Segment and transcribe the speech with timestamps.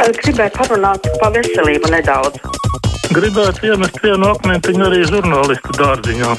[0.00, 2.38] Gribēju parunāt par veselību nedaudz.
[3.12, 6.30] Gribētu iemest vienu akmentiņu arī žurnālistu dārziņā.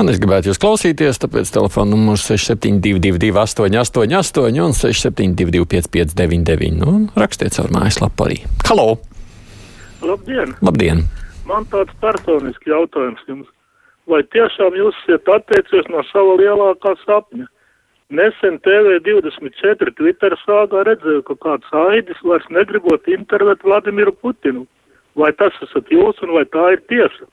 [0.00, 7.58] Un es gribētu jūs klausīties, tāpēc telefona numurs 6722, 888, un 672, 559, nu, rakstiet
[7.58, 8.40] caur mājaslapu arī.
[8.70, 8.88] Halo!
[10.00, 10.56] Labdien!
[10.64, 11.04] Labdien!
[11.44, 13.52] Man tāds personisks jautājums jums.
[14.08, 17.51] Vai tiešām jūs esat atteicies no sava lielākā sapņa?
[18.12, 24.66] Nesen TV24 Twitter sāgā redzēju, ka kāds aidis vairs negribot intervēt Vladimiru Putinu.
[25.16, 27.28] Vai tas esat jūs un vai tā ir tiesa?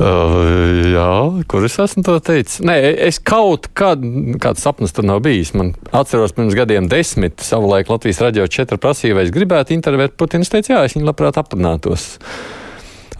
[0.00, 1.12] Uh, jā,
[1.48, 2.62] kur es esmu to teicis?
[2.64, 5.52] Nē, es kaut kādu kād sapnis tur nav bijis.
[5.56, 10.48] Man atceros, pirms gadiem desmit, savulaik Latvijas radio 4 prasīja, vai es gribētu intervēt Putinu.
[10.48, 12.14] Es teicu, jā, es viņu labprāt aprunātos.
[12.16, 12.61] Uh,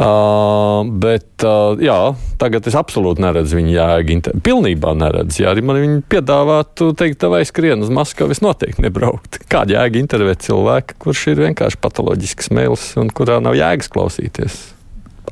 [0.03, 1.97] bet uh, jā,
[2.41, 4.17] tagad es absolūti neredzu viņa jēgu.
[4.45, 5.45] Pilnībā neredzu.
[5.45, 9.45] Ja arī man viņa piedāvātu, teikt, vai skrien uz Maskavu, es noteikti nebrauktu.
[9.53, 14.61] Kāda jēga intervēt cilvēku, kurš ir vienkārši patoloģisks mēls un kurā nav jēgas klausīties?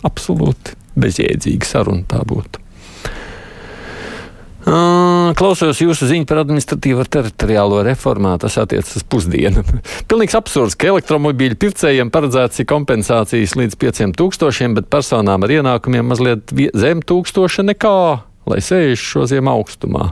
[0.06, 2.62] Absolūti bezjēdzīga saruna tā būtu.
[5.40, 8.34] Klausos jūsu ziņu par administratīvo teritoriālo reformā.
[8.42, 9.62] Tas attiecas uz pusdienu.
[10.10, 16.52] Pilnīgs absurds, ka elektromobīļu pircējiem paredzēts ir kompensācijas līdz 5000, bet personām ar ienākumiem mazliet
[16.76, 17.96] zem tūkstoša nekā,
[18.52, 20.10] lai sēž šo ziemu augstumā.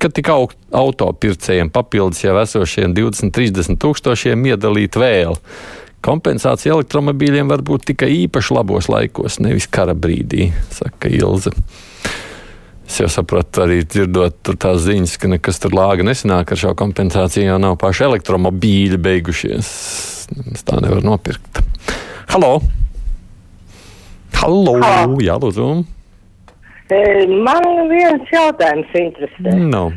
[0.00, 5.36] Kad tik auto pircējiem papildus jau esošiem 20, 30 tūkstošiem iedalīt vēl.
[6.06, 11.52] Kompensācija elektromobīļiem var būt tikai īpaši labos laikos, nevis kara brīdī, saka Ilze.
[12.86, 17.48] Es jau sapratu, arī dzirdot tās ziņas, ka nekas tur lāga nesanāk ar šo kompensāciju,
[17.50, 19.70] jo nav paši elektromobīļi beigušies.
[20.54, 21.62] Es tā nevar nopirkt.
[22.30, 22.60] Halo!
[24.36, 24.78] Halo!
[24.82, 25.20] Halo.
[25.24, 25.68] Jā, lūdzu!
[26.86, 26.98] E,
[27.42, 29.54] man viens jautājums interesē.
[29.58, 29.88] No.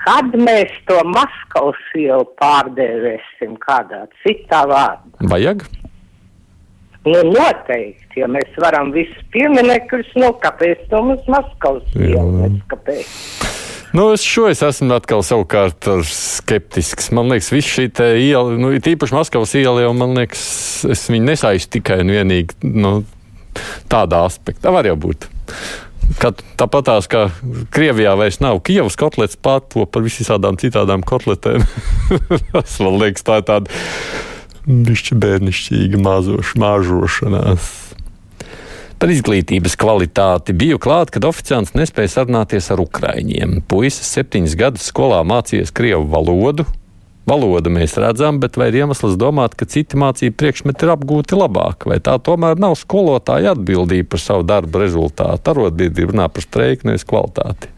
[0.00, 5.28] Kad mēs to Maskavas ielu pārdēvēsim kādā citā vārdā?
[5.30, 5.66] Vajag?
[7.00, 13.14] Nu, noteikti, ja mēs varam visus pieminekļus, nu, kāpēc to mums Maskavas ielu neskapēc?
[13.96, 17.08] Nu, es šo es esmu atkal savukārt skeptisks.
[17.16, 17.88] Man liekas, viss šī
[18.20, 20.42] iela, nu, tīpaši Maskavas iela, jau man liekas,
[20.92, 22.92] es viņu nesaistu tikai un vienīgi nu,
[23.90, 24.70] tādā aspektā.
[24.74, 25.26] Var jau būt.
[26.20, 27.28] Kad, tāpat tās kā
[27.74, 31.64] Krievijā vairs nav Kievas kotlets, pārto par visām citām kotletēm.
[32.52, 33.80] Tas man liekas, tā ir tāda
[34.86, 37.70] bišķi bērnišķīga mazoša, māžošanās.
[39.00, 43.62] Par izglītības kvalitāti biju klāt, kad oficiāls nespēja sarunāties ar ukraiņiem.
[43.70, 46.66] Puisis septiņus gadus skolā mācījies krievu valodu.
[47.30, 51.86] Valodu mēs redzam, bet vai ir iemesls domāt, ka citi mācību priekšmeti ir apgūti labāk,
[51.88, 55.52] vai tā tomēr nav skolotāja atbildība par savu darbu rezultātu?
[55.52, 57.72] Arotbiedrība runā par streiku, nevis kvalitāti.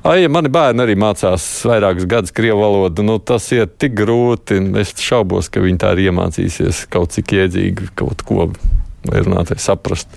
[0.00, 4.56] Ai, ja mani bērni arī mācās vairākus gadus krievu valodu, nu, tas ir tik grūti.
[4.80, 8.46] Es šaubos, ka viņi tā arī iemācīsies kaut cik iedzīgi kaut ko
[9.04, 10.08] runāt vai saprast.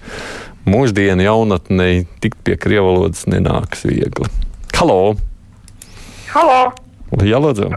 [0.63, 4.29] Mūsdienu jaunatnei tikt pie krievu valodas nenāks viegli.
[4.77, 5.17] Halo!
[6.31, 6.61] Halo!
[7.19, 7.73] Jā, lūdzu!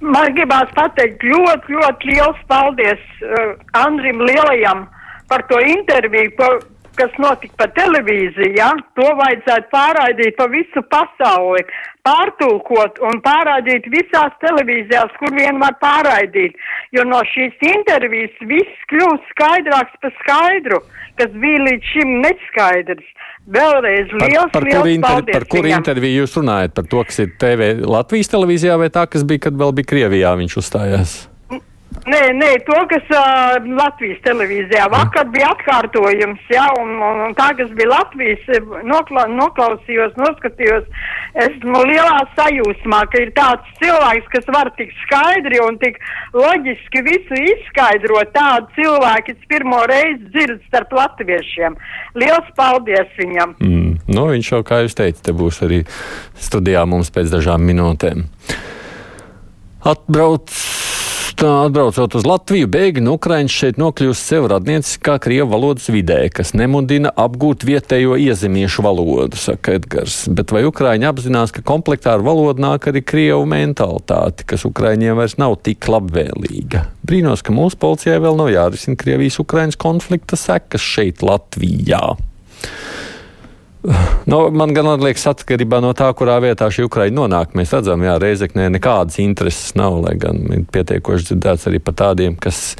[0.00, 4.86] Man gribās pateikt ļoti, ļoti liels paldies uh, Andrim Lielajam
[5.28, 6.62] par to interviju, par,
[6.98, 8.72] kas notika pa televīziju, ja?
[8.98, 11.62] to vajadzētu pārraidīt pa visu pasauli,
[12.06, 16.58] pārtulkot un pārraidīt visās televīzijās, kur vien var pārraidīt.
[16.96, 20.82] Jo no šīs intervijas viss kļūst skaidrāks pa skaidru,
[21.20, 23.16] kas bija līdz šim neskaidrs.
[23.48, 26.76] Vēlreiz liels, par, par liels kuru, paldies par kuru interviju jūs runājat?
[26.76, 30.36] Par to, kas ir TV Latvijas televīzijā vai tā, kas bija, kad vēl bija Krievijā
[30.42, 31.18] viņš uzstājās?
[32.08, 37.48] Nē, nē, to, kas uh, Latvijas televīzijā vakar bija atkārtojums, jā, un, un, un tā,
[37.58, 38.44] kas bija Latvijas,
[38.88, 40.86] nokla, noklausījos, noskatījos,
[41.46, 46.00] esmu lielā sajūsmā, ka ir tāds cilvēks, kas var tik skaidri un tik
[46.36, 48.32] loģiski visu izskaidrot.
[48.36, 51.76] Tādu cilvēku es pirmo reizi dzirdu starp latviešiem.
[52.20, 53.56] Liels paldies viņam!
[53.64, 53.94] Mm.
[54.08, 55.82] Nu, viņš jau, kā jūs teicat, te būs arī
[56.40, 58.24] studijā mums pēc dažām minūtēm.
[59.88, 60.52] Atbrauc,
[61.46, 67.12] atbraucot uz Latviju, bēgļi no Ukrainas šeit nokļūst sev radnieciskā krievu valodas vidē, kas nemudina
[67.14, 70.24] apgūt vietējo iezemiešu valodu, saka Edgars.
[70.34, 75.38] Bet vai Ukraiņi apzinās, ka komplektā ar valodu nāk arī krievu mentalitāte, kas Ukraiņiem vairs
[75.38, 76.86] nav tik labvēlīga?
[77.06, 82.02] Brīnos, ka mūsu policijai vēl nav jārisina Krievijas-Ukrainas konflikta sekas šeit, Latvijā.
[84.28, 87.54] Nu, man gan liekas, atkarībā no tā, kurā vietā šī Ukraina nonāk.
[87.58, 92.34] Mēs redzam, ka Reizeknē nekādas intereses nav, lai gan ir pietiekoši dzirdēts arī par tādiem,
[92.36, 92.74] kas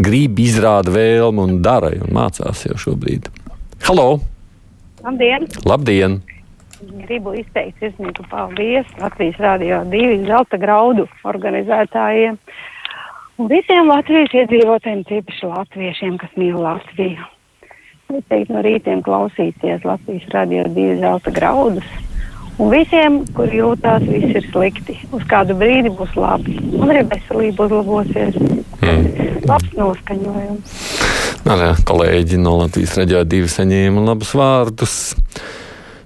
[0.00, 3.30] grib, izrāda vēlmu un dara un mācās jau šobrīd.
[3.86, 4.10] Halo!
[5.04, 5.48] Labdien!
[5.64, 6.20] Labdien!
[6.80, 12.38] gribu izteikt sirsnīgu paldies Latvijas Rādio 2 zelta graudu organizētājiem
[13.40, 17.28] un visiem Latvijas iedzīvotājiem, tīpaši latviešiem, kas mīl Latviju.
[18.10, 21.86] Es teiktu, no rītiem klausīties Latvijas Rādio 2 zelta graudus.
[22.60, 24.96] Un visiem, kur jūtās, viss ir slikti.
[25.16, 26.58] Uz kādu brīdi būs labi.
[26.76, 28.36] Un arī veselība uzlabosies.
[28.82, 29.06] Mm.
[29.48, 30.74] Labs noskaņojums.
[31.46, 34.96] Nē, kolēģi no Latvijas raidījā divi saņēma labus vārdus.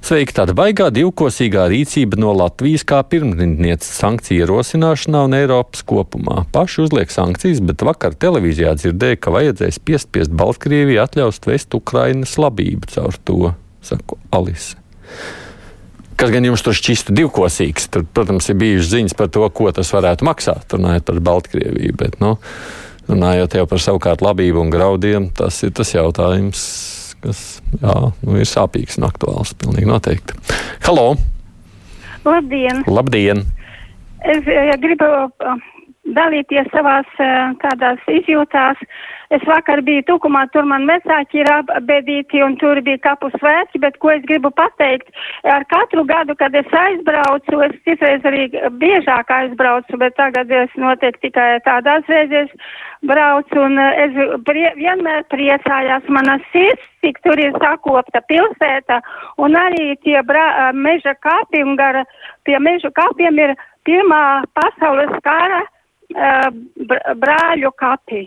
[0.04, 6.42] Sveiki, tāda baigā divkosīgā rīcība no Latvijas kā pirmrindnieces sankciju ierosināšanā un Eiropas kopumā.
[6.52, 12.90] Paši uzliek sankcijas, bet vakar televīzijā dzirdēja, ka vajadzēs piespiest Baltkrieviju atļaust vest Ukrainas labību
[12.92, 14.76] caur to, saku Alise.
[16.20, 17.88] Kas gan jums tur šķista divkosīgs?
[17.88, 21.96] Tur, protams, ir bijušas ziņas par to, ko tas varētu maksāt, runājot par Baltkrieviju.
[22.02, 22.34] Bet, nu,
[23.08, 26.68] runājot jau par savukārt labību un graudiem, tas ir tas jautājums,
[27.24, 27.44] kas
[27.80, 29.54] jā, nu, ir sāpīgs un aktuāls.
[29.60, 30.36] Pilnīgi noteikti.
[30.86, 31.14] Halo!
[32.24, 32.84] Labdien!
[32.88, 33.44] Labdien!
[34.24, 35.56] Es ja, gribu uh,
[36.16, 37.08] dalīties savās
[37.62, 38.80] tādās izjūtās.
[39.34, 43.96] Es vakar biju Tukumā, tur man vecāki ir abedīti un tur bija kapu svētki, bet
[44.02, 45.08] ko es gribu pateikt,
[45.48, 48.46] ar katru gadu, kad es aizbraucu, es citreiz arī
[48.82, 52.52] biežāk aizbraucu, bet tagad es notiek tikai tādās reizēs
[53.08, 54.16] braucu un es
[54.46, 59.00] prie, vienmēr priecājās mana sirds, cik tur ir sakopta pilsēta
[59.44, 62.04] un arī tie brā, meža kāpi un gara,
[62.44, 66.48] pie meža kāpiem ir pirmā pasaules kara uh,
[67.20, 68.24] brāļu kapi.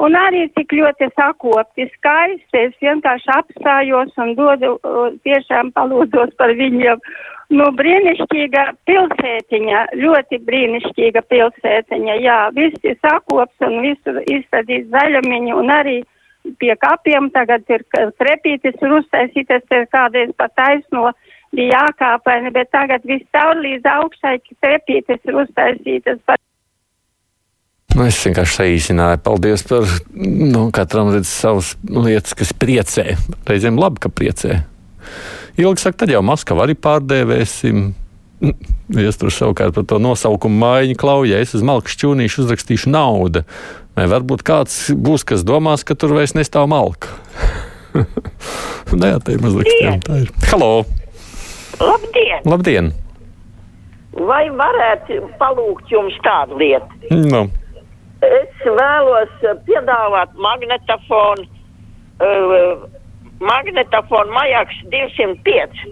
[0.00, 4.78] Un arī cik ļoti sakopti, skaisti, es vienkārši apstājos un dodu,
[5.26, 7.02] tiešām palūdzos par viņiem.
[7.50, 15.72] Nu, brīnišķīga pilsētiņa, ļoti brīnišķīga pilsētiņa, jā, viss ir sakops un visur izstādīts zaļumiņu un
[15.74, 15.96] arī
[16.62, 17.82] pie kapiem tagad ir
[18.20, 21.10] trepītis ir uztaisītas, ir kādreiz pat taisno
[21.50, 26.22] bija jākāpaini, bet tagad viss caur līdz augšai trepītis ir uztaisītas.
[26.26, 26.38] Par
[27.90, 29.18] Nu, es vienkārši saīsināju.
[29.26, 33.16] Paldies par nu, katram redz savas lietas, kas priecē.
[33.50, 34.60] Reizēm labi, ka priecē.
[35.58, 37.90] Ilgi saka, tad jau Maskavu arī pārdēvēsim.
[39.00, 43.44] Es tur savukārt par to nosaukumu mājiņu klauju, ja es uz malku šķūnīšu uzrakstīšu naudu.
[43.94, 47.12] Vai varbūt kāds būs, kas domās, ka tur vairs nestāv malka.
[49.00, 50.32] Nē, tā ir mazliet tā ir.
[50.50, 50.72] Halo!
[51.80, 52.42] Labdien!
[52.50, 52.90] Labdien!
[54.18, 57.14] Vai varētu palūgt jums tādu lietu?
[57.30, 57.44] Nu.
[58.26, 59.36] Es vēlos
[59.68, 61.46] piedāvāt magnetofonu,
[62.18, 62.82] uh,
[63.40, 65.84] magnetofonu majaks 205.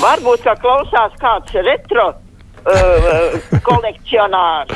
[0.00, 3.36] Varbūt, ka klausās kāds retro uh,
[3.66, 4.74] kolekcionārs.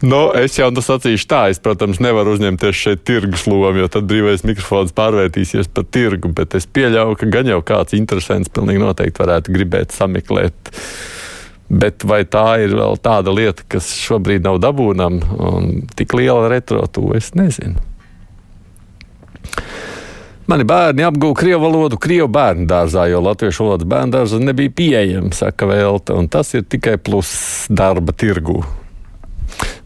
[0.00, 4.06] Nu, es jau tas sacīšu tā, es, protams, nevaru uzņemties šeit tirgus lomu, jo tad
[4.08, 9.20] brīvais mikrofons pārvērtīsies par tirgu, bet es pieļauju, ka gan jau kāds interesants pilnīgi noteikti
[9.20, 10.72] varētu gribēt sameklēt
[11.70, 16.82] Bet vai tā ir vēl tāda lieta, kas šobrīd nav dabūnama un tik liela retro,
[16.90, 17.78] to es nezinu.
[20.50, 25.30] Mani bērni apgūta krievu valodu krievu bērnu dārzā, jo latviešu valodas bērnu dārzā nebija pieejama,
[25.36, 28.56] saka Velta, un tas ir tikai pluss darba tirgū.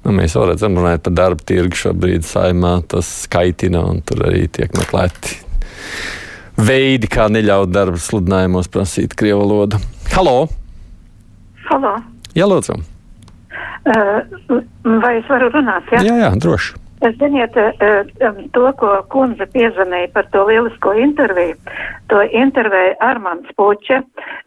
[0.04, 4.46] Nu, mēs jau redzam, runājot par darba tirgu šobrīd saimā, tas skaitina, un tur arī
[4.48, 5.36] tiek meklēti
[6.56, 9.82] veidi, kā neļaut darba sludinājumos prasīt krievu valodu.
[10.14, 10.46] Halo!
[11.68, 11.92] Halo!
[12.32, 12.78] Jā, lūdzu!
[13.84, 14.64] Uh,
[15.02, 15.92] vai es varu runāt?
[15.92, 16.06] Ja?
[16.08, 16.78] Jā, jā, droši.
[17.18, 17.56] Ziniet,
[18.56, 21.58] to, ko kundze piezvanīja par to lielisko interviju,
[22.12, 24.00] to intervēja Armands Puče,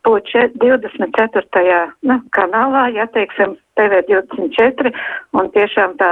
[0.08, 1.78] Puče 24.
[2.08, 4.92] Nu, kanālā, ja teiksim, TV24,
[5.38, 6.10] un tiešām tā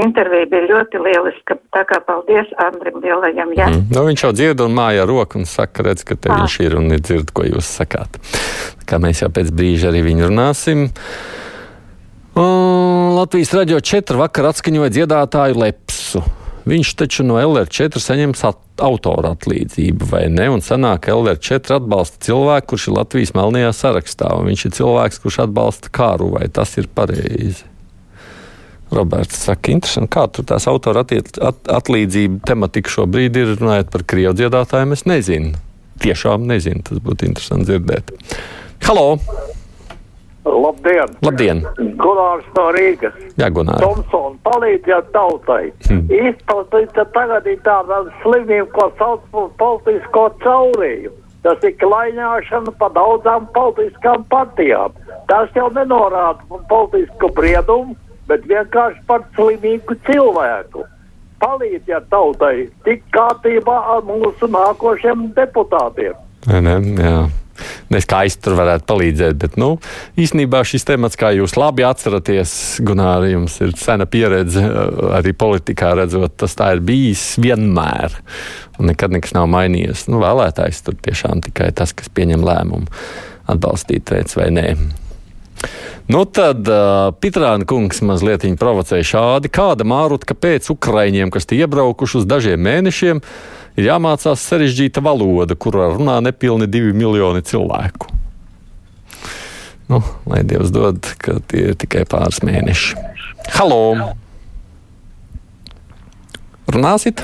[0.00, 3.52] intervija bija ļoti lieliska, tā kā paldies Andrim Lielajam.
[3.58, 3.68] Ja?
[3.68, 3.86] Mm.
[3.92, 6.40] Nu, viņš jau dzird un māja roku un saka, redz, ka te ah.
[6.40, 8.20] viņš ir un ir dzird, ko jūs sakāt.
[8.88, 10.88] Kā mēs jau pēc brīža arī viņu runāsim.
[12.34, 16.22] Un Latvijas radio 4 vakar atskaņoja dziedātāju Lepsu.
[16.66, 20.48] Viņš taču no LR4 saņems at autora atlīdzību, vai ne?
[20.50, 25.22] Un sanāk, ka LR4 atbalsta cilvēku, kurš ir Latvijas melnajā sarakstā, un viņš ir cilvēks,
[25.22, 27.68] kurš atbalsta kāru, vai tas ir pareizi?
[28.94, 31.38] Roberts saka, interesanti, kā tur tās autora at,
[31.70, 35.54] atlīdzība tematika šobrīd ir runājot par krievu dziedātājiem, es nezinu.
[36.02, 38.16] Tiešām nezinu, tas būtu interesanti dzirdēt.
[38.88, 39.20] Halo!
[40.44, 41.08] Labdien!
[41.24, 41.62] Labdien.
[41.96, 43.16] Gunārs no Rīgas.
[43.40, 43.80] Jā, Gunārs.
[43.80, 45.72] Tomson, palīdziet tautai.
[45.88, 46.04] Hmm.
[46.12, 51.14] Izplatīt, ka tagad ir tāda slimība, ko sauc par politisko caurīju.
[51.44, 54.92] Tas ir klaiņāšana pa daudzām politiskām partijām.
[55.28, 57.96] Tas jau nenorāda politisku briedumu,
[58.28, 60.84] bet vienkārši par slimīgu cilvēku.
[61.44, 66.16] Palīdziet tautai tik kārtībā ar mūsu nākošiem deputātiem.
[66.48, 67.16] Ne, ne, jā.
[67.94, 69.74] Neskaisti tur varētu palīdzēt, bet, nu,
[70.20, 74.64] īstenībā šis temats, kā jūs labi atceraties, Gunāri, jums ir sena pieredze
[75.14, 78.18] arī politikā redzot, tas tā ir bijis vienmēr.
[78.80, 80.08] Un nekad nekas nav mainījies.
[80.10, 82.90] Nu, vēlētājs tur tiešām tikai tas, kas pieņem lēmumu
[83.54, 84.68] atbalstīt veids vai nē.
[86.12, 89.48] Nu tad uh, Pitrāna kungs mazliet provocēja šādi.
[89.52, 93.22] Kāda mārutka pēc Ukraiņiem, kas tie iebraukuši uz dažiem mēnešiem,
[93.78, 98.10] ir jāmācās sarežģīta valoda, kurā runā nepilni divi miljoni cilvēku.
[99.90, 100.00] Nu,
[100.30, 102.96] lai Dievs dod, ka tie ir tikai pāris mēneši.
[103.58, 104.14] Halo!
[106.72, 107.20] Runāsit?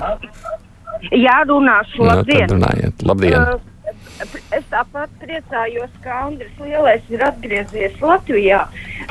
[1.17, 2.05] Jā, runāšu.
[2.05, 2.47] Labdien!
[2.51, 3.05] Nu, runājiet.
[3.09, 3.41] Labdien!
[3.41, 3.67] Uh,
[4.53, 8.59] Es tāpat priecājos, ka Andris Lielais ir atgriezies Latvijā,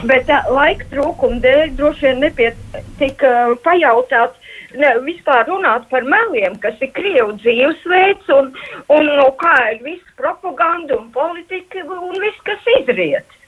[0.05, 4.37] bet uh, laika trūkuma dēļ droši vien nepietika uh, pajautāt,
[4.77, 8.51] ne, vispār runāt par meliem, kas ir Krievu dzīvesveids un,
[8.95, 13.39] un no kā ir viss propaganda un politika un viss, kas izriet.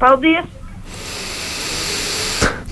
[0.00, 0.46] Paldies!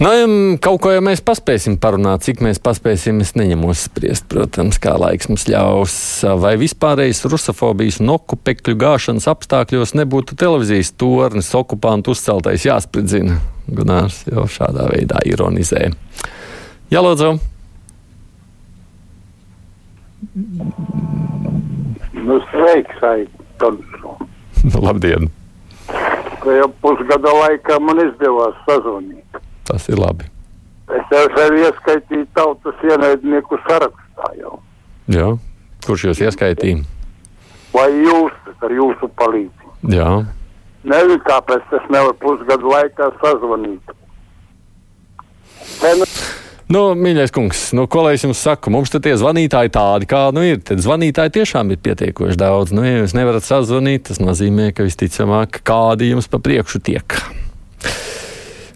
[0.03, 0.11] Nu,
[0.59, 5.29] kaut ko jau mēs paspēsim parunāt, cik mēs paspēsim, es neņemu spriest, protams, kā laiks
[5.31, 5.95] mums ļaus.
[6.43, 13.39] Vai vispārējais rusofobijas un okupekļu gāšanas apstākļos nebūtu televīzijas tornis okupantu uzceltais jāspridzina?
[13.71, 15.93] Gunārs jau šādā veidā ironizē.
[16.91, 17.52] Jā, lūdzu!
[22.13, 23.87] Nu, sveiks, Aigars!
[24.87, 25.31] Labdien!
[26.43, 29.41] Jau pusgada laikā man izdevās sazvanīt.
[29.69, 30.27] Tas ir labi.
[30.93, 34.59] Es jau sevi ieskaitīju tautas ienaidnieku sarakstā jau.
[35.11, 35.29] Jā.
[35.87, 36.83] Kurš jūs ieskaitīja?
[37.73, 39.75] Vai jūs ar jūsu palīdzību?
[39.95, 40.11] Jā.
[40.87, 43.95] Nezinu, kāpēc es nevaru pusgadu laikā sazvanīt.
[45.81, 46.07] Ten...
[46.73, 48.71] Nu, mīļais kungs, nu, ko lai es jums saku?
[48.73, 50.61] Mums tie zvanītāji tādi, kā nu ir.
[50.65, 52.73] Tad zvanītāji tiešām ir pietiekoši daudz.
[52.73, 57.19] Nu, ja jūs nevarat sazvanīt, tas nozīmē, ka visticamāk kādi jums pa priekšu tiek.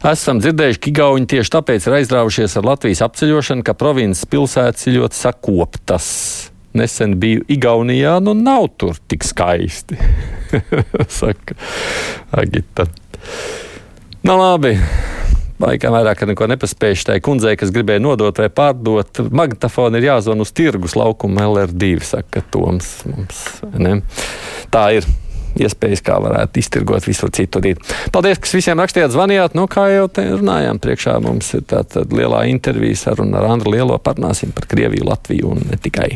[0.06, 4.98] Esam dzirdējuši, ka Igauni tieši tāpēc ir aizrāvušies ar Latvijas apceļošanu, ka provinces pilsētas ir
[5.00, 6.06] ļoti sakoptas.
[6.76, 9.96] Nesen biju Igaunijā, nu nav tur tik skaisti.
[11.22, 11.56] Saka
[12.44, 12.90] Agita.
[14.26, 14.76] Nu, labi.
[15.62, 19.22] Laikam vairāk neko nepaspējuši tai kundzei, kas gribēja nodot vai pārdot.
[19.32, 22.90] Magnetofonu ir jāzvan uz tirgus laukumu LR2, saka Toms.
[23.08, 23.44] Mums,
[23.80, 24.00] ne?
[24.72, 25.08] Tā ir
[25.56, 27.64] iespējas, kā varētu iztirgot visur citur.
[28.12, 29.56] Paldies, ka visiem rakstījāt, zvanījāt.
[29.56, 33.96] Nu, kā jau te runājām, priekšā mums ir tāda lielā intervija saruna ar Andru Lielo.
[33.96, 36.12] Parunāsim par Krieviju, Latviju un ne tikai.